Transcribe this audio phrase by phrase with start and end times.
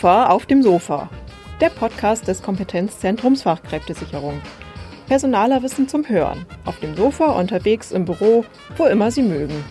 [0.00, 1.10] KOFA auf dem Sofa,
[1.60, 4.40] der Podcast des Kompetenzzentrums Fachkräftesicherung.
[5.06, 8.46] Personaler Wissen zum Hören, auf dem Sofa, unterwegs, im Büro,
[8.78, 9.62] wo immer Sie mögen.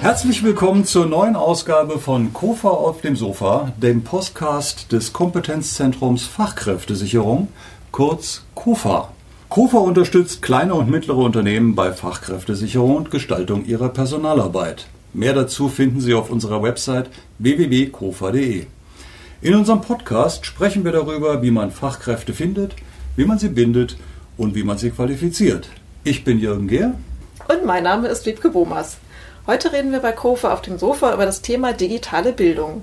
[0.00, 7.48] Herzlich willkommen zur neuen Ausgabe von KOFA auf dem Sofa, dem Podcast des Kompetenzzentrums Fachkräftesicherung,
[7.90, 9.08] kurz KOFA.
[9.54, 14.88] KOFA unterstützt kleine und mittlere Unternehmen bei Fachkräftesicherung und Gestaltung ihrer Personalarbeit.
[15.12, 18.66] Mehr dazu finden Sie auf unserer Website www.kofa.de.
[19.42, 22.74] In unserem Podcast sprechen wir darüber, wie man Fachkräfte findet,
[23.14, 23.96] wie man sie bindet
[24.36, 25.68] und wie man sie qualifiziert.
[26.02, 26.94] Ich bin Jürgen Gehr.
[27.46, 28.96] Und mein Name ist Wiebke Bomas.
[29.46, 32.82] Heute reden wir bei KOFA auf dem Sofa über das Thema digitale Bildung.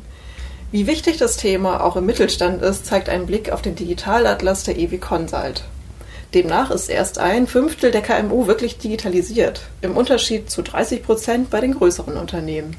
[0.72, 4.80] Wie wichtig das Thema auch im Mittelstand ist, zeigt ein Blick auf den Digitalatlas der
[4.80, 5.66] EWI Consult.
[6.34, 11.60] Demnach ist erst ein Fünftel der KMU wirklich digitalisiert, im Unterschied zu 30 Prozent bei
[11.60, 12.76] den größeren Unternehmen.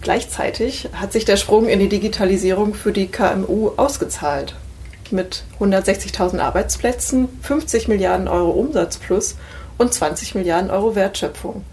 [0.00, 4.54] Gleichzeitig hat sich der Sprung in die Digitalisierung für die KMU ausgezahlt.
[5.10, 9.36] Mit 160.000 Arbeitsplätzen, 50 Milliarden Euro Umsatz plus
[9.76, 11.64] und 20 Milliarden Euro Wertschöpfung.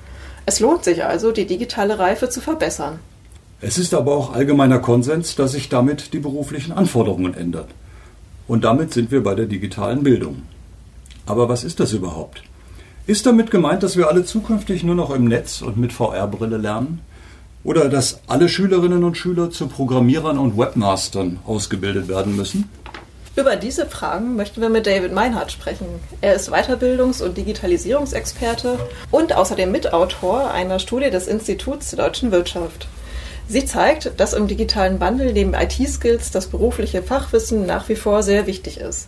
[0.48, 3.00] Es lohnt sich also, die digitale Reife zu verbessern.
[3.62, 7.68] Es ist aber auch allgemeiner Konsens, dass sich damit die beruflichen Anforderungen ändern.
[8.48, 10.42] Und damit sind wir bei der digitalen Bildung.
[11.32, 12.44] Aber was ist das überhaupt?
[13.08, 17.00] Ist damit gemeint, dass wir alle zukünftig nur noch im Netz und mit VR-Brille lernen?
[17.64, 22.70] Oder dass alle Schülerinnen und Schüler zu Programmierern und Webmastern ausgebildet werden müssen?
[23.38, 25.86] Über diese Fragen möchten wir mit David Meinhardt sprechen.
[26.20, 28.78] Er ist Weiterbildungs- und Digitalisierungsexperte
[29.10, 32.90] und außerdem Mitautor einer Studie des Instituts der deutschen Wirtschaft.
[33.48, 38.48] Sie zeigt, dass im digitalen Wandel neben IT-Skills das berufliche Fachwissen nach wie vor sehr
[38.48, 39.08] wichtig ist.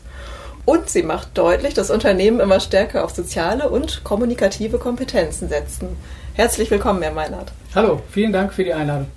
[0.66, 5.90] Und sie macht deutlich, dass Unternehmen immer stärker auf soziale und kommunikative Kompetenzen setzen.
[6.36, 7.52] Herzlich willkommen, Herr Meinert.
[7.76, 9.08] Hallo, vielen Dank für die Einladung.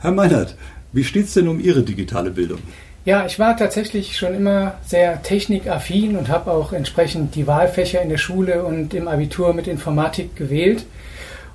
[0.00, 0.56] Herr Meinert,
[0.92, 2.58] wie steht es denn um Ihre digitale Bildung?
[3.04, 8.08] Ja, ich war tatsächlich schon immer sehr technikaffin und habe auch entsprechend die Wahlfächer in
[8.08, 10.86] der Schule und im Abitur mit Informatik gewählt.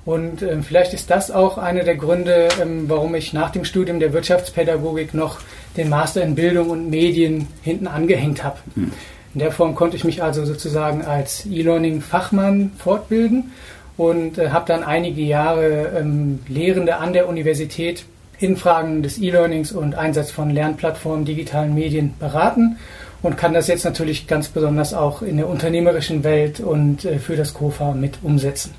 [0.06, 4.00] Und äh, vielleicht ist das auch einer der Gründe, ähm, warum ich nach dem Studium
[4.00, 5.40] der Wirtschaftspädagogik noch
[5.76, 8.58] den Master in Bildung und Medien hinten angehängt habe.
[8.74, 8.92] Mhm.
[9.34, 13.52] In der Form konnte ich mich also sozusagen als E-Learning-Fachmann fortbilden
[13.96, 18.04] und äh, habe dann einige Jahre ähm, Lehrende an der Universität
[18.40, 22.78] in Fragen des E-Learnings und Einsatz von Lernplattformen, digitalen Medien beraten
[23.22, 27.36] und kann das jetzt natürlich ganz besonders auch in der unternehmerischen Welt und äh, für
[27.36, 28.74] das KOFA mit umsetzen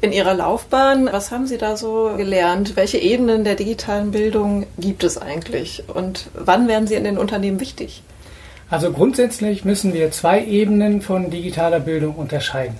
[0.00, 1.08] in Ihrer Laufbahn.
[1.10, 2.76] Was haben Sie da so gelernt?
[2.76, 5.84] Welche Ebenen der digitalen Bildung gibt es eigentlich?
[5.88, 8.02] Und wann werden sie in den Unternehmen wichtig?
[8.68, 12.76] Also grundsätzlich müssen wir zwei Ebenen von digitaler Bildung unterscheiden.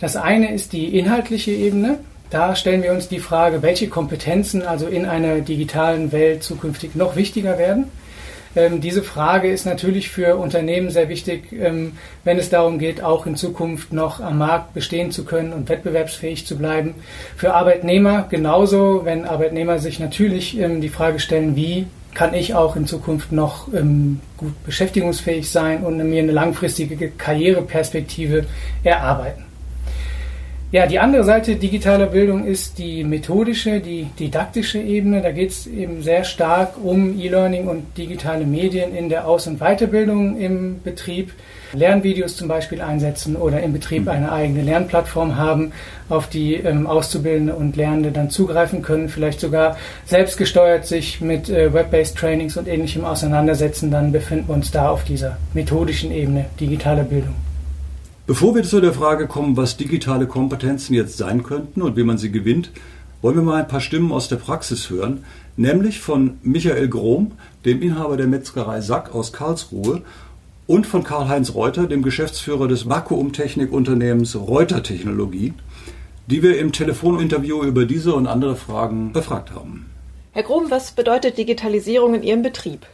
[0.00, 1.98] Das eine ist die inhaltliche Ebene.
[2.30, 7.16] Da stellen wir uns die Frage, welche Kompetenzen also in einer digitalen Welt zukünftig noch
[7.16, 7.86] wichtiger werden.
[8.56, 11.92] Ähm, diese Frage ist natürlich für Unternehmen sehr wichtig, ähm,
[12.24, 16.46] wenn es darum geht, auch in Zukunft noch am Markt bestehen zu können und wettbewerbsfähig
[16.46, 16.94] zu bleiben.
[17.36, 22.76] Für Arbeitnehmer genauso, wenn Arbeitnehmer sich natürlich ähm, die Frage stellen, wie kann ich auch
[22.76, 28.46] in Zukunft noch ähm, gut beschäftigungsfähig sein und mir eine langfristige Karriereperspektive
[28.84, 29.53] erarbeiten.
[30.74, 35.22] Ja, die andere Seite digitaler Bildung ist die methodische, die didaktische Ebene.
[35.22, 39.60] Da geht es eben sehr stark um E-Learning und digitale Medien in der Aus- und
[39.60, 41.32] Weiterbildung im Betrieb.
[41.74, 45.70] Lernvideos zum Beispiel einsetzen oder im Betrieb eine eigene Lernplattform haben,
[46.08, 49.76] auf die ähm, Auszubildende und Lernende dann zugreifen können, vielleicht sogar
[50.06, 55.04] selbstgesteuert sich mit äh, Web-based Trainings und ähnlichem auseinandersetzen, dann befinden wir uns da auf
[55.04, 57.36] dieser methodischen Ebene digitaler Bildung.
[58.26, 62.16] Bevor wir zu der Frage kommen, was digitale Kompetenzen jetzt sein könnten und wie man
[62.16, 62.70] sie gewinnt,
[63.20, 65.26] wollen wir mal ein paar Stimmen aus der Praxis hören,
[65.58, 67.32] nämlich von Michael Grom,
[67.66, 70.00] dem Inhaber der Metzgerei Sack aus Karlsruhe,
[70.66, 75.52] und von Karl-Heinz Reuter, dem Geschäftsführer des Vakuumtechnikunternehmens Reuter Technologie,
[76.26, 79.84] die wir im Telefoninterview über diese und andere Fragen befragt haben.
[80.32, 82.86] Herr Grom, was bedeutet Digitalisierung in Ihrem Betrieb?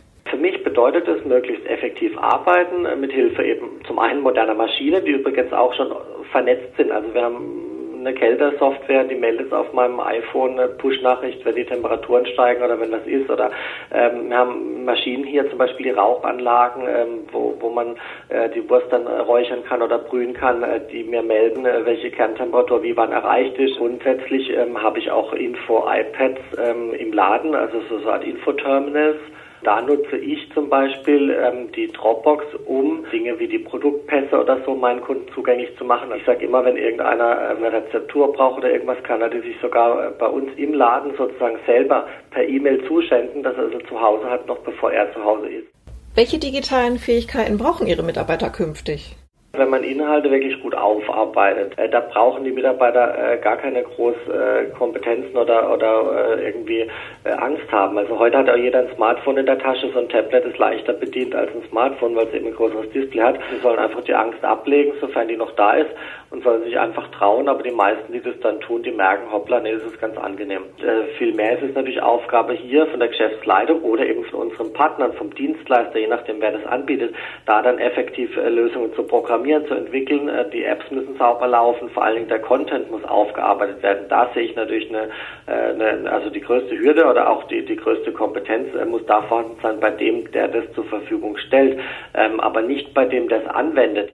[0.70, 5.52] Bedeutet es, möglichst effektiv arbeiten, äh, mit Hilfe eben zum einen moderner Maschinen, die übrigens
[5.52, 5.92] auch schon
[6.30, 6.92] vernetzt sind.
[6.92, 12.24] Also wir haben eine Kältersoftware, die meldet auf meinem iPhone eine Push-Nachricht, wenn die Temperaturen
[12.26, 13.28] steigen oder wenn was ist.
[13.28, 13.50] Oder
[13.92, 17.96] ähm, wir haben Maschinen hier, zum Beispiel die Rauchanlagen, ähm, wo, wo man
[18.28, 22.12] äh, die Wurst dann räuchern kann oder brühen kann, äh, die mir melden, äh, welche
[22.12, 23.76] Kerntemperatur wie wann erreicht ist.
[23.76, 29.18] Grundsätzlich ähm, habe ich auch Info-iPads ähm, im Laden, also so, so Art Infoterminals
[29.62, 34.74] Da nutze ich zum Beispiel ähm, die Dropbox, um Dinge wie die Produktpässe oder so
[34.74, 36.10] meinen Kunden zugänglich zu machen.
[36.16, 40.06] Ich sage immer, wenn irgendeiner eine Rezeptur braucht oder irgendwas, kann er die sich sogar
[40.06, 44.30] äh, bei uns im Laden sozusagen selber per E-Mail zuschenden, dass er also zu Hause
[44.30, 45.66] hat, noch bevor er zu Hause ist.
[46.14, 49.16] Welche digitalen Fähigkeiten brauchen Ihre Mitarbeiter künftig?
[49.52, 54.30] Wenn man Inhalte wirklich gut aufarbeitet, äh, da brauchen die Mitarbeiter äh, gar keine großen
[54.32, 56.88] äh, Kompetenzen oder, oder äh, irgendwie
[57.24, 57.98] äh, Angst haben.
[57.98, 60.92] Also heute hat auch jeder ein Smartphone in der Tasche, so ein Tablet ist leichter
[60.92, 63.40] bedient als ein Smartphone, weil es eben ein größeres Display hat.
[63.50, 65.90] Sie sollen einfach die Angst ablegen, sofern die noch da ist
[66.30, 69.58] und sollen sich einfach trauen, aber die meisten, die das dann tun, die merken, hoppla,
[69.58, 70.62] nee, das ist ganz angenehm.
[70.78, 74.72] Äh, viel mehr ist es natürlich Aufgabe hier von der Geschäftsleitung oder eben von unseren
[74.72, 79.66] Partnern, vom Dienstleister, je nachdem, wer das anbietet, da dann effektiv Lösungen zu programmieren programmieren,
[79.66, 80.28] zu entwickeln.
[80.28, 84.06] Äh, die Apps müssen sauber laufen, vor allen Dingen der Content muss aufgearbeitet werden.
[84.08, 85.08] Da sehe ich natürlich eine,
[85.46, 89.22] äh, eine also die größte Hürde oder auch die, die größte Kompetenz äh, muss da
[89.22, 91.78] vorhanden sein bei dem, der das zur Verfügung stellt,
[92.14, 94.12] ähm, aber nicht bei dem, der es anwendet.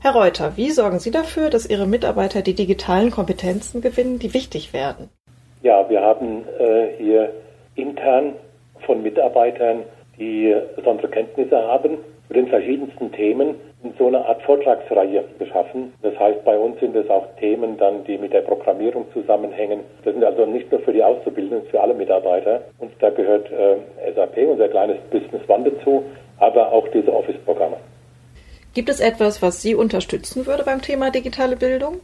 [0.00, 4.72] Herr Reuter, wie sorgen Sie dafür, dass Ihre Mitarbeiter die digitalen Kompetenzen gewinnen, die wichtig
[4.74, 5.08] werden?
[5.62, 7.32] Ja, wir haben äh, hier
[7.74, 8.34] intern
[8.84, 9.84] von Mitarbeitern,
[10.18, 13.54] die besondere Kenntnisse haben zu den verschiedensten Themen,
[13.98, 15.92] so eine Art Vortragsreihe geschaffen.
[16.02, 19.80] Das heißt, bei uns sind es auch Themen dann, die mit der Programmierung zusammenhängen.
[20.04, 22.62] Das sind also nicht nur für die Auszubildenden, für alle Mitarbeiter.
[22.78, 26.04] Und da gehört äh, SAP, unser kleines Business One dazu,
[26.38, 27.76] aber auch diese Office-Programme.
[28.74, 32.00] Gibt es etwas, was Sie unterstützen würde beim Thema digitale Bildung?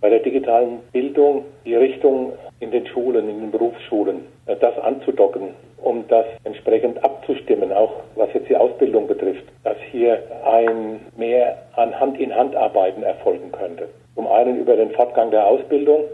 [0.00, 5.54] Bei der digitalen Bildung die Richtung in den Schulen, in den Berufsschulen, äh, das anzudocken,
[5.82, 11.98] um das entsprechend abzustimmen, auch was jetzt die Ausbildung betrifft, dass hier ein mehr an
[11.98, 13.88] Hand-in-Hand-Arbeiten erfolgen könnte.
[14.14, 16.04] Zum einen über den Fortgang der Ausbildung.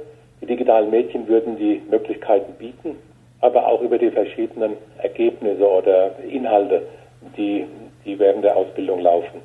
[0.40, 2.96] Die digitalen Mädchen würden die Möglichkeiten bieten,
[3.40, 6.82] aber auch über die verschiedenen Ergebnisse oder Inhalte,
[7.37, 7.64] die,
[8.05, 9.40] die während der Ausbildung laufen.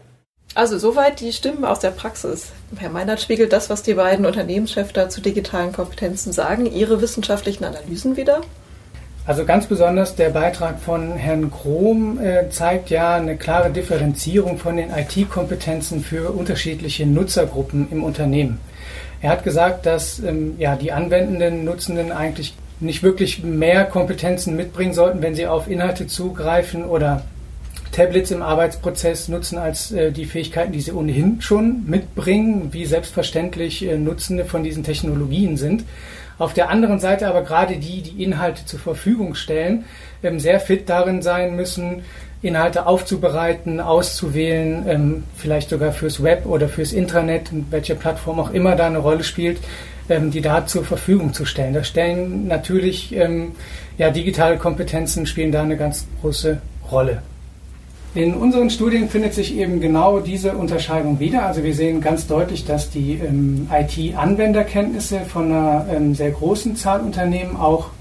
[0.55, 2.51] Also soweit die Stimmen aus der Praxis.
[2.77, 7.63] Herr Meinert spiegelt das, was die beiden Unternehmenschefs da zu digitalen Kompetenzen sagen, ihre wissenschaftlichen
[7.63, 8.41] Analysen wieder.
[9.29, 14.75] Also ganz besonders der Beitrag von Herrn Krom äh, zeigt ja eine klare Differenzierung von
[14.75, 18.59] den IT-Kompetenzen für unterschiedliche Nutzergruppen im Unternehmen.
[19.21, 24.95] Er hat gesagt, dass ähm, ja, die anwendenden Nutzenden eigentlich nicht wirklich mehr Kompetenzen mitbringen
[24.95, 27.21] sollten, wenn sie auf Inhalte zugreifen oder
[27.91, 33.85] Tablets im Arbeitsprozess nutzen als äh, die Fähigkeiten, die sie ohnehin schon mitbringen, wie selbstverständlich
[33.85, 35.83] äh, Nutzende von diesen Technologien sind.
[36.37, 39.85] Auf der anderen Seite aber gerade die, die Inhalte zur Verfügung stellen,
[40.23, 42.03] ähm, sehr fit darin sein müssen,
[42.41, 48.77] Inhalte aufzubereiten, auszuwählen, ähm, vielleicht sogar fürs Web oder fürs Intranet, welche Plattform auch immer
[48.77, 49.59] da eine Rolle spielt,
[50.07, 51.73] ähm, die da zur Verfügung zu stellen.
[51.73, 53.11] Da stellen natürlich
[53.97, 57.21] ja, digitale Kompetenzen spielen da eine ganz große Rolle.
[58.15, 61.45] In unseren Studien findet sich eben genau diese Unterscheidung wieder.
[61.45, 67.01] Also wir sehen ganz deutlich, dass die ähm, IT-Anwenderkenntnisse von einer ähm, sehr großen Zahl
[67.01, 67.91] Unternehmen auch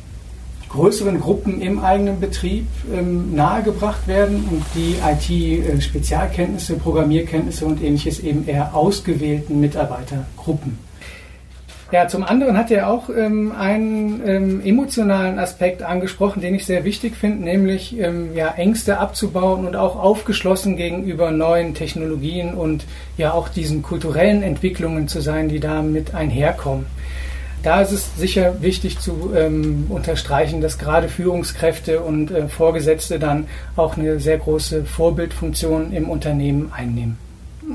[0.70, 8.48] größeren Gruppen im eigenen Betrieb ähm, nahegebracht werden und die IT-Spezialkenntnisse, Programmierkenntnisse und ähnliches eben
[8.48, 10.87] eher ausgewählten Mitarbeitergruppen.
[11.90, 16.84] Ja, zum anderen hat er auch ähm, einen ähm, emotionalen Aspekt angesprochen, den ich sehr
[16.84, 22.84] wichtig finde, nämlich ähm, ja, Ängste abzubauen und auch aufgeschlossen gegenüber neuen Technologien und
[23.16, 26.84] ja auch diesen kulturellen Entwicklungen zu sein, die damit einherkommen.
[27.62, 33.46] Da ist es sicher wichtig zu ähm, unterstreichen, dass gerade Führungskräfte und äh, Vorgesetzte dann
[33.76, 37.16] auch eine sehr große Vorbildfunktion im Unternehmen einnehmen.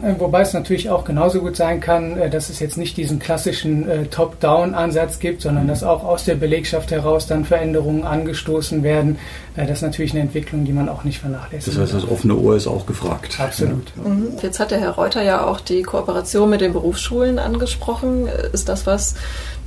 [0.01, 3.19] Äh, wobei es natürlich auch genauso gut sein kann, äh, dass es jetzt nicht diesen
[3.19, 9.19] klassischen äh, Top-Down-Ansatz gibt, sondern dass auch aus der Belegschaft heraus dann Veränderungen angestoßen werden.
[9.55, 11.77] Das ist natürlich eine Entwicklung, die man auch nicht vernachlässigt.
[11.77, 13.39] Das heißt, das offene Ohr ist auch gefragt.
[13.39, 13.91] Absolut.
[13.95, 14.09] Ja.
[14.09, 14.27] Mhm.
[14.41, 18.27] Jetzt hat der Herr Reuter ja auch die Kooperation mit den Berufsschulen angesprochen.
[18.51, 19.15] Ist das was,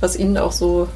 [0.01, 0.89] was Ihnen auch so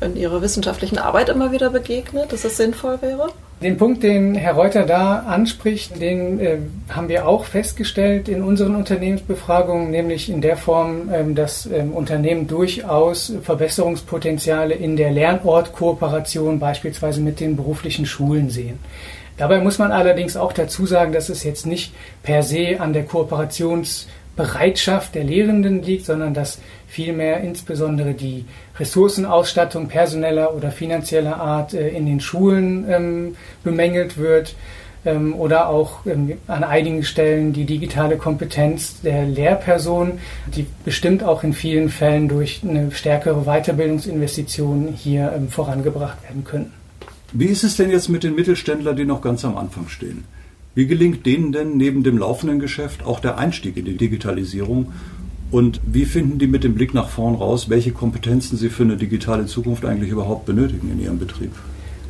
[0.00, 3.30] in Ihrer wissenschaftlichen Arbeit immer wieder begegnet, dass es sinnvoll wäre?
[3.62, 6.58] Den Punkt, den Herr Reuter da anspricht, den äh,
[6.90, 12.46] haben wir auch festgestellt in unseren Unternehmensbefragungen, nämlich in der Form, ähm, dass ähm, Unternehmen
[12.46, 18.78] durchaus Verbesserungspotenziale in der Lernortkooperation beispielsweise mit den beruflichen Schulen sehen.
[19.38, 23.04] Dabei muss man allerdings auch dazu sagen, dass es jetzt nicht per se an der
[24.36, 28.44] Kooperationsbereitschaft der Lehrenden liegt, sondern dass vielmehr insbesondere die
[28.78, 34.54] Ressourcenausstattung personeller oder finanzieller Art äh, in den Schulen ähm, bemängelt wird
[35.04, 40.18] ähm, oder auch ähm, an einigen Stellen die digitale Kompetenz der Lehrperson,
[40.54, 46.72] die bestimmt auch in vielen Fällen durch eine stärkere Weiterbildungsinvestition hier vorangebracht werden könnten.
[47.32, 50.24] Wie ist es denn jetzt mit den Mittelständlern, die noch ganz am Anfang stehen?
[50.76, 54.92] Wie gelingt denen denn neben dem laufenden Geschäft auch der Einstieg in die Digitalisierung?
[55.50, 58.98] Und wie finden die mit dem Blick nach vorn raus, welche Kompetenzen sie für eine
[58.98, 61.52] digitale Zukunft eigentlich überhaupt benötigen in ihrem Betrieb?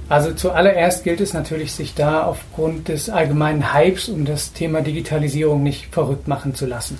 [0.08, 5.62] Also zuallererst gilt es natürlich, sich da aufgrund des allgemeinen Hypes um das Thema Digitalisierung
[5.62, 6.98] nicht verrückt machen zu lassen.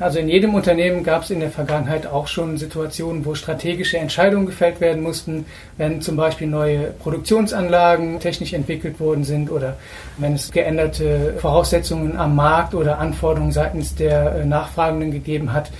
[0.00, 4.46] Also in jedem Unternehmen gab es in der Vergangenheit auch schon Situationen, wo strategische Entscheidungen
[4.46, 5.44] gefällt werden mussten,
[5.76, 9.76] wenn zum Beispiel neue Produktionsanlagen technisch entwickelt worden sind oder
[10.18, 15.72] wenn es geänderte Voraussetzungen am Markt oder Anforderungen seitens der äh, Nachfragenden gegeben hat.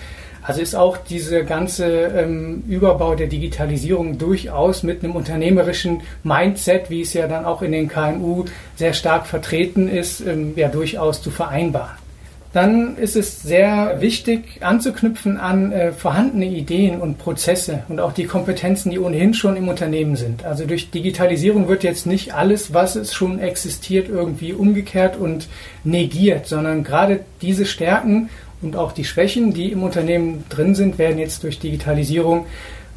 [0.42, 7.02] Also ist auch dieser ganze ähm, Überbau der Digitalisierung durchaus mit einem unternehmerischen Mindset, wie
[7.02, 11.30] es ja dann auch in den KMU sehr stark vertreten ist, ähm, ja durchaus zu
[11.30, 12.07] vereinbaren
[12.52, 18.24] dann ist es sehr wichtig anzuknüpfen an äh, vorhandene Ideen und Prozesse und auch die
[18.24, 20.44] Kompetenzen, die ohnehin schon im Unternehmen sind.
[20.44, 25.48] Also durch Digitalisierung wird jetzt nicht alles, was es schon existiert, irgendwie umgekehrt und
[25.84, 28.30] negiert, sondern gerade diese Stärken
[28.62, 32.46] und auch die Schwächen, die im Unternehmen drin sind, werden jetzt durch Digitalisierung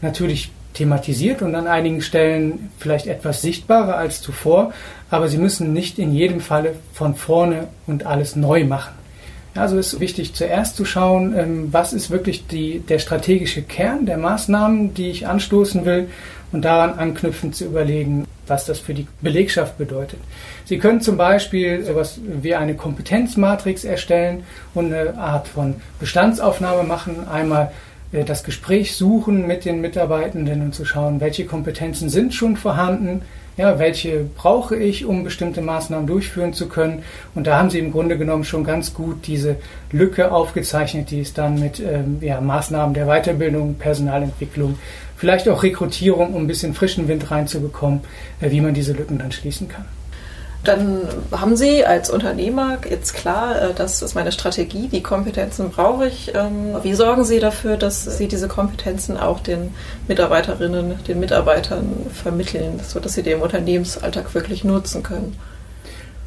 [0.01, 4.71] natürlich thematisiert und an einigen Stellen vielleicht etwas sichtbarer als zuvor,
[5.09, 9.00] aber sie müssen nicht in jedem Falle von vorne und alles neu machen.
[9.53, 14.17] Also ist wichtig zuerst zu schauen, ähm, was ist wirklich die, der strategische Kern der
[14.17, 16.07] Maßnahmen, die ich anstoßen will
[16.53, 20.19] und daran anknüpfend zu überlegen, was das für die Belegschaft bedeutet.
[20.65, 24.43] Sie können zum Beispiel sowas wie eine Kompetenzmatrix erstellen
[24.73, 27.27] und eine Art von Bestandsaufnahme machen.
[27.29, 27.71] Einmal
[28.13, 33.21] äh, das Gespräch suchen mit den Mitarbeitenden und zu schauen, welche Kompetenzen sind schon vorhanden,
[33.61, 37.03] ja, welche brauche ich, um bestimmte Maßnahmen durchführen zu können.
[37.35, 39.57] Und da haben Sie im Grunde genommen schon ganz gut diese
[39.91, 44.79] Lücke aufgezeichnet, die es dann mit ähm, ja, Maßnahmen der Weiterbildung, Personalentwicklung,
[45.15, 47.99] vielleicht auch Rekrutierung, um ein bisschen frischen Wind reinzubekommen,
[48.41, 49.85] äh, wie man diese Lücken dann schließen kann.
[50.63, 56.07] Dann haben Sie als Unternehmer jetzt klar, äh, das ist meine Strategie, die Kompetenzen brauche
[56.07, 56.33] ich.
[56.35, 59.73] Ähm, wie sorgen Sie dafür, dass Sie diese Kompetenzen auch den
[60.07, 65.35] Mitarbeiterinnen, den Mitarbeitern vermitteln, sodass sie im Unternehmensalltag wirklich nutzen können?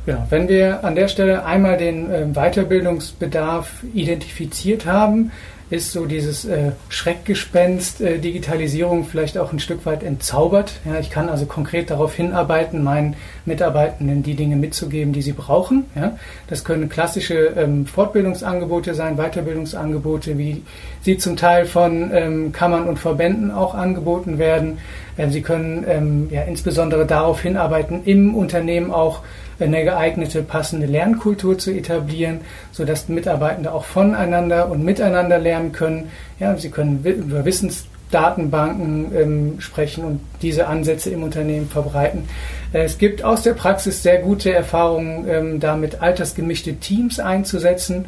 [0.07, 5.31] Ja, wenn wir an der Stelle einmal den ähm, Weiterbildungsbedarf identifiziert haben,
[5.75, 10.81] ist so dieses äh, Schreckgespenst äh, Digitalisierung vielleicht auch ein Stück weit entzaubert.
[10.85, 15.87] Ja, ich kann also konkret darauf hinarbeiten, meinen Mitarbeitenden die Dinge mitzugeben, die sie brauchen.
[15.97, 16.16] Ja,
[16.47, 20.62] das können klassische ähm, Fortbildungsangebote sein, Weiterbildungsangebote, wie
[21.02, 24.78] sie zum Teil von ähm, Kammern und Verbänden auch angeboten werden.
[25.18, 29.21] Ähm, sie können ähm, ja insbesondere darauf hinarbeiten, im Unternehmen auch
[29.61, 32.40] eine geeignete, passende Lernkultur zu etablieren,
[32.73, 36.11] sodass Mitarbeitende auch voneinander und miteinander lernen können.
[36.40, 42.28] Ja, sie können über Wissensdatenbanken ähm, sprechen und diese Ansätze im Unternehmen verbreiten.
[42.73, 48.06] Äh, es gibt aus der Praxis sehr gute Erfahrungen, ähm, damit altersgemischte Teams einzusetzen,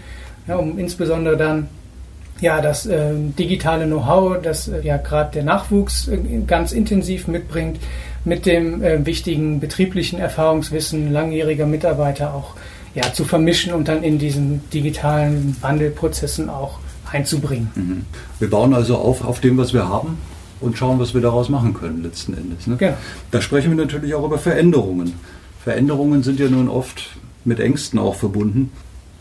[0.48, 1.68] ja, um insbesondere dann
[2.40, 7.78] ja, das äh, digitale Know-how, das äh, ja gerade der Nachwuchs äh, ganz intensiv mitbringt,
[8.24, 12.54] mit dem äh, wichtigen betrieblichen Erfahrungswissen langjähriger Mitarbeiter auch
[12.94, 16.78] ja, zu vermischen und dann in diesen digitalen Wandelprozessen auch
[17.10, 17.70] einzubringen.
[17.74, 18.04] Mhm.
[18.38, 20.18] Wir bauen also auf, auf dem, was wir haben
[20.60, 22.66] und schauen, was wir daraus machen können letzten Endes.
[22.66, 22.76] Ne?
[22.76, 22.96] Genau.
[23.30, 25.14] Da sprechen wir natürlich auch über Veränderungen.
[25.62, 28.72] Veränderungen sind ja nun oft mit Ängsten auch verbunden.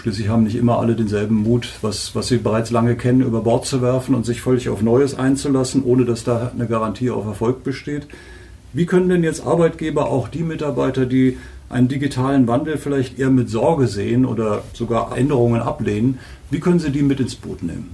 [0.06, 3.66] Schließlich haben nicht immer alle denselben Mut, was, was sie bereits lange kennen, über Bord
[3.66, 7.64] zu werfen und sich völlig auf Neues einzulassen, ohne dass da eine Garantie auf Erfolg
[7.64, 8.06] besteht.
[8.72, 13.50] Wie können denn jetzt Arbeitgeber auch die Mitarbeiter, die einen digitalen Wandel vielleicht eher mit
[13.50, 16.20] Sorge sehen oder sogar Änderungen ablehnen,
[16.52, 17.90] wie können sie die mit ins Boot nehmen?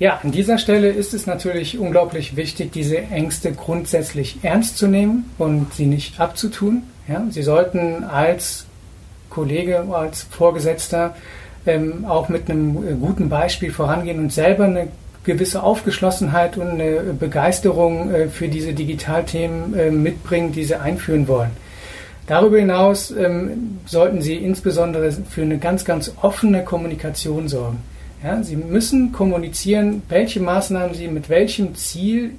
[0.00, 5.30] Ja, an dieser Stelle ist es natürlich unglaublich wichtig, diese Ängste grundsätzlich ernst zu nehmen
[5.38, 6.82] und sie nicht abzutun.
[7.08, 8.66] Ja, sie sollten als
[9.32, 11.16] Kollege, als Vorgesetzter
[11.66, 14.88] ähm, auch mit einem guten Beispiel vorangehen und selber eine
[15.24, 21.50] gewisse Aufgeschlossenheit und eine Begeisterung äh, für diese Digitalthemen äh, mitbringen, die sie einführen wollen.
[22.26, 27.78] Darüber hinaus ähm, sollten Sie insbesondere für eine ganz, ganz offene Kommunikation sorgen.
[28.22, 32.32] Ja, Sie müssen kommunizieren, welche Maßnahmen Sie mit welchem Ziel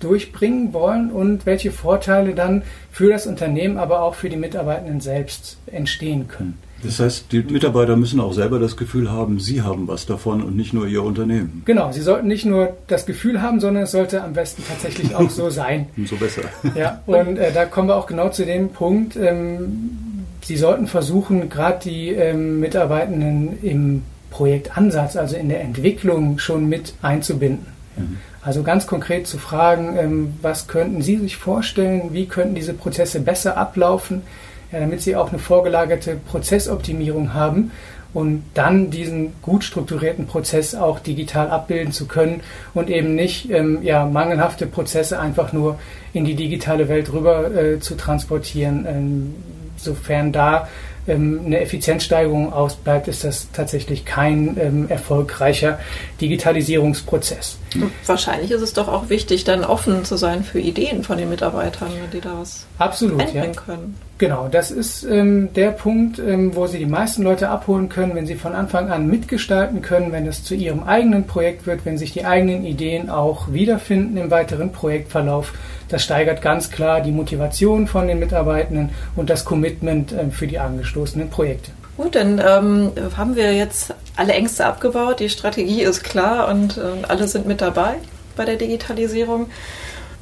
[0.00, 5.58] durchbringen wollen und welche Vorteile dann für das Unternehmen, aber auch für die Mitarbeitenden selbst
[5.66, 6.58] entstehen können.
[6.84, 10.54] Das heißt, die Mitarbeiter müssen auch selber das Gefühl haben, sie haben was davon und
[10.54, 11.62] nicht nur ihr Unternehmen.
[11.64, 15.30] Genau, sie sollten nicht nur das Gefühl haben, sondern es sollte am besten tatsächlich auch
[15.30, 15.86] so sein.
[15.96, 16.42] Umso besser.
[16.74, 21.48] Ja, und äh, da kommen wir auch genau zu dem Punkt, ähm, sie sollten versuchen,
[21.48, 27.66] gerade die ähm, Mitarbeitenden im Projektansatz, also in der Entwicklung schon mit einzubinden.
[27.96, 28.18] Mhm.
[28.44, 33.20] Also ganz konkret zu fragen, ähm, was könnten Sie sich vorstellen, wie könnten diese Prozesse
[33.20, 34.22] besser ablaufen,
[34.70, 37.70] damit Sie auch eine vorgelagerte Prozessoptimierung haben
[38.14, 42.40] und dann diesen gut strukturierten Prozess auch digital abbilden zu können
[42.72, 45.78] und eben nicht ähm, ja, mangelhafte Prozesse einfach nur
[46.12, 48.86] in die digitale Welt rüber äh, zu transportieren.
[48.88, 49.34] Ähm,
[49.76, 50.68] sofern da
[51.08, 55.80] ähm, eine Effizienzsteigerung ausbleibt, ist das tatsächlich kein ähm, erfolgreicher
[56.20, 57.58] Digitalisierungsprozess.
[58.06, 61.90] Wahrscheinlich ist es doch auch wichtig, dann offen zu sein für Ideen von den Mitarbeitern,
[62.12, 63.60] die da was Absolut, einbringen ja.
[63.60, 63.98] können.
[64.16, 68.26] Genau, das ist ähm, der Punkt, ähm, wo Sie die meisten Leute abholen können, wenn
[68.26, 72.12] Sie von Anfang an mitgestalten können, wenn es zu Ihrem eigenen Projekt wird, wenn sich
[72.12, 75.52] die eigenen Ideen auch wiederfinden im weiteren Projektverlauf.
[75.88, 80.60] Das steigert ganz klar die Motivation von den Mitarbeitenden und das Commitment äh, für die
[80.60, 81.72] angestoßenen Projekte.
[81.96, 87.06] Gut, dann ähm, haben wir jetzt alle Ängste abgebaut, die Strategie ist klar und äh,
[87.06, 87.96] alle sind mit dabei
[88.36, 89.48] bei der Digitalisierung.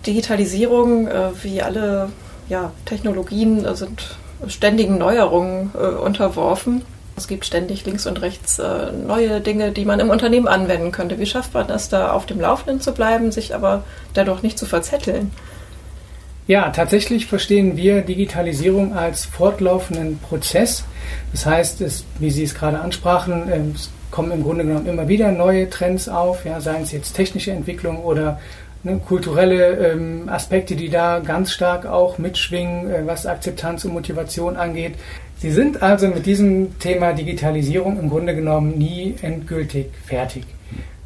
[0.07, 2.11] Digitalisierung, äh, wie alle
[2.49, 4.17] ja, Technologien, äh, sind
[4.49, 6.83] ständigen Neuerungen äh, unterworfen.
[7.17, 11.19] Es gibt ständig links und rechts äh, neue Dinge, die man im Unternehmen anwenden könnte.
[11.19, 14.67] Wie schafft man es, da auf dem Laufenden zu bleiben, sich aber dadurch nicht zu
[14.67, 15.31] verzetteln?
[16.49, 20.85] Ja, tatsächlich verstehen wir Digitalisierung als fortlaufenden Prozess.
[21.31, 25.09] Das heißt, es, wie Sie es gerade ansprachen, ähm, es kommen im Grunde genommen immer
[25.09, 28.41] wieder neue Trends auf, ja, seien es jetzt technische Entwicklung oder
[28.83, 34.57] ne, kulturelle ähm, Aspekte, die da ganz stark auch mitschwingen, äh, was Akzeptanz und Motivation
[34.57, 34.95] angeht.
[35.39, 40.45] Sie sind also mit diesem Thema Digitalisierung im Grunde genommen nie endgültig fertig.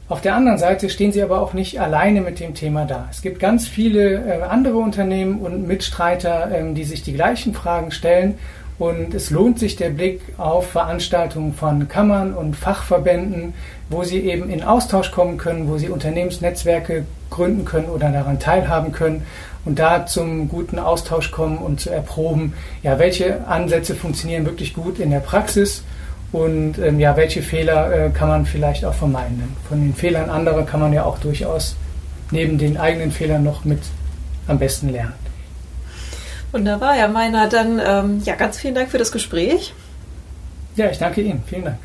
[0.09, 3.09] Auf der anderen Seite stehen sie aber auch nicht alleine mit dem Thema da.
[3.11, 7.91] Es gibt ganz viele äh, andere Unternehmen und Mitstreiter, ähm, die sich die gleichen Fragen
[7.91, 8.39] stellen.
[8.79, 13.55] Und es lohnt sich der Blick auf Veranstaltungen von Kammern und Fachverbänden,
[13.89, 18.93] wo sie eben in Austausch kommen können, wo sie Unternehmensnetzwerke gründen können oder daran teilhaben
[18.93, 19.25] können
[19.65, 25.01] und da zum guten Austausch kommen und zu erproben, ja, welche Ansätze funktionieren wirklich gut
[25.01, 25.83] in der Praxis
[26.33, 29.39] und ähm, ja, welche Fehler äh, kann man vielleicht auch vermeiden.
[29.39, 31.77] Denn von den Fehlern anderer kann man ja auch durchaus
[32.31, 33.81] neben den eigenen Fehlern noch mit
[34.49, 35.15] am besten lernen.
[36.53, 37.49] Wunderbar, Herr Meiner.
[37.49, 39.75] Dann ähm, ja, ganz vielen Dank für das Gespräch.
[40.77, 41.43] Ja, ich danke Ihnen.
[41.47, 41.79] Vielen Dank.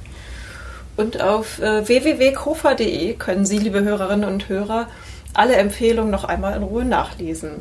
[0.97, 4.87] Und auf äh, www.kofa.de können Sie, liebe Hörerinnen und Hörer,
[5.33, 7.51] alle Empfehlungen noch einmal in Ruhe nachlesen.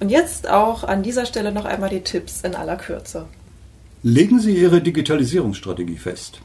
[0.00, 3.26] Und jetzt auch an dieser Stelle noch einmal die Tipps in aller Kürze.
[4.06, 6.42] Legen Sie Ihre Digitalisierungsstrategie fest.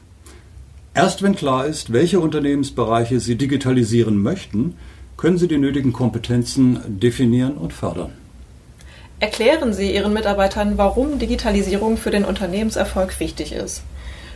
[0.94, 4.76] Erst wenn klar ist, welche Unternehmensbereiche Sie digitalisieren möchten,
[5.18, 8.12] können Sie die nötigen Kompetenzen definieren und fördern.
[9.18, 13.82] Erklären Sie Ihren Mitarbeitern, warum Digitalisierung für den Unternehmenserfolg wichtig ist.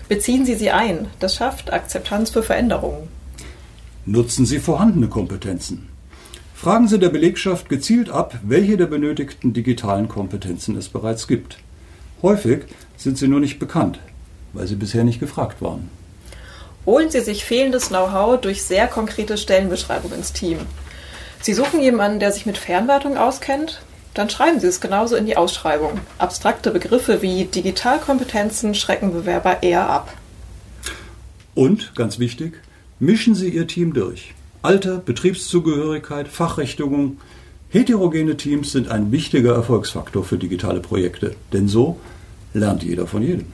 [0.07, 1.07] Beziehen Sie sie ein.
[1.19, 3.09] Das schafft Akzeptanz für Veränderungen.
[4.05, 5.89] Nutzen Sie vorhandene Kompetenzen.
[6.55, 11.57] Fragen Sie der Belegschaft gezielt ab, welche der benötigten digitalen Kompetenzen es bereits gibt.
[12.21, 12.65] Häufig
[12.97, 13.99] sind sie nur nicht bekannt,
[14.53, 15.89] weil sie bisher nicht gefragt waren.
[16.87, 20.59] Holen Sie sich fehlendes Know-how durch sehr konkrete Stellenbeschreibungen ins Team.
[21.41, 23.81] Sie suchen jemanden, der sich mit Fernwartung auskennt?
[24.13, 26.01] Dann schreiben Sie es genauso in die Ausschreibung.
[26.19, 30.13] Abstrakte Begriffe wie Digitalkompetenzen schrecken Bewerber eher ab.
[31.55, 32.61] Und, ganz wichtig,
[32.99, 34.35] mischen Sie Ihr Team durch.
[34.63, 37.19] Alter, Betriebszugehörigkeit, Fachrichtungen,
[37.71, 41.99] Heterogene Teams sind ein wichtiger Erfolgsfaktor für digitale Projekte, denn so
[42.55, 43.53] lernt jeder von jedem.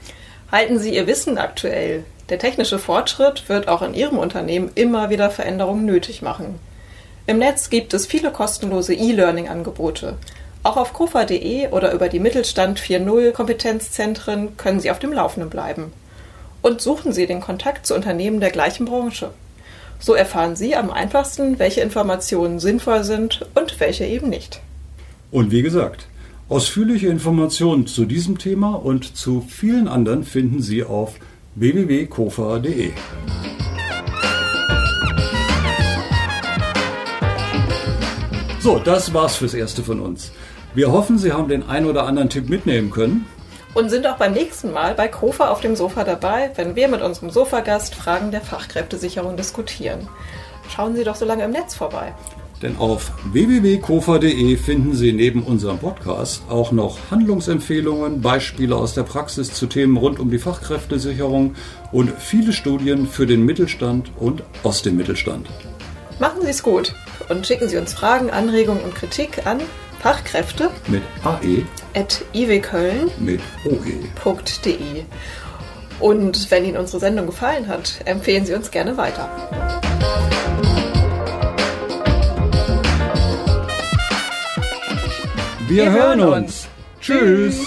[0.51, 2.05] Halten Sie Ihr Wissen aktuell.
[2.29, 6.59] Der technische Fortschritt wird auch in Ihrem Unternehmen immer wieder Veränderungen nötig machen.
[7.27, 10.15] Im Netz gibt es viele kostenlose E-Learning-Angebote.
[10.63, 15.91] Auch auf kofa.de oder über die Mittelstand 4.0 Kompetenzzentren können Sie auf dem Laufenden bleiben.
[16.61, 19.31] Und suchen Sie den Kontakt zu Unternehmen der gleichen Branche.
[19.99, 24.61] So erfahren Sie am einfachsten, welche Informationen sinnvoll sind und welche eben nicht.
[25.31, 26.07] Und wie gesagt,
[26.51, 31.15] ausführliche Informationen zu diesem Thema und zu vielen anderen finden Sie auf
[31.55, 32.91] www.kofa.de.
[38.59, 40.33] So, das war's fürs Erste von uns.
[40.75, 43.25] Wir hoffen, Sie haben den ein oder anderen Tipp mitnehmen können
[43.73, 47.01] und sind auch beim nächsten Mal bei Kofa auf dem Sofa dabei, wenn wir mit
[47.01, 50.09] unserem Sofagast Fragen der Fachkräftesicherung diskutieren.
[50.69, 52.13] Schauen Sie doch so lange im Netz vorbei.
[52.61, 59.53] Denn auf www.kofa.de finden Sie neben unserem Podcast auch noch Handlungsempfehlungen, Beispiele aus der Praxis
[59.53, 61.55] zu Themen rund um die Fachkräftesicherung
[61.91, 65.47] und viele Studien für den Mittelstand und aus dem Mittelstand.
[66.19, 66.93] Machen Sie es gut
[67.29, 69.59] und schicken Sie uns Fragen, Anregungen und Kritik an
[69.99, 71.63] Fachkräfte mit AE
[71.95, 75.03] at iwköln mit OE.de.
[75.99, 79.29] Und wenn Ihnen unsere Sendung gefallen hat, empfehlen Sie uns gerne weiter.
[85.71, 86.67] Wir, hören uns.
[86.99, 87.65] Tschüss.